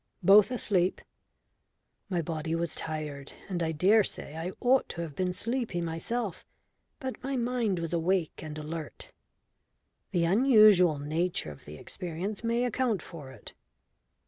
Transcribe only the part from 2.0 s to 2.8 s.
My body was